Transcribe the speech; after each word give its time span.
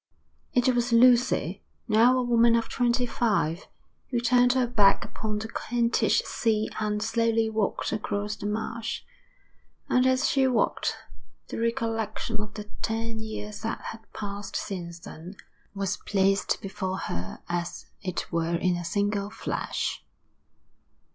It 0.55 0.73
was 0.73 0.91
Lucy, 0.91 1.61
now 1.87 2.17
a 2.17 2.23
woman 2.23 2.55
of 2.55 2.67
twenty 2.69 3.05
five, 3.05 3.67
who 4.09 4.19
turned 4.19 4.53
her 4.53 4.65
back 4.65 5.05
upon 5.05 5.37
the 5.37 5.47
Kentish 5.47 6.23
sea 6.23 6.71
and 6.79 7.03
slowly 7.03 7.51
walked 7.51 7.91
across 7.91 8.35
the 8.35 8.47
marsh. 8.47 9.03
And 9.89 10.07
as 10.07 10.27
she 10.27 10.47
walked, 10.47 10.97
the 11.49 11.59
recollection 11.59 12.41
of 12.41 12.55
the 12.55 12.63
ten 12.81 13.19
years 13.19 13.61
that 13.61 13.79
had 13.79 14.11
passed 14.11 14.55
since 14.55 14.97
then 14.97 15.35
was 15.75 15.97
placed 15.97 16.63
before 16.63 16.97
her 16.97 17.43
as 17.47 17.85
it 18.01 18.31
were 18.31 18.55
in 18.55 18.75
a 18.77 18.83
single 18.83 19.29
Sash. 19.29 20.03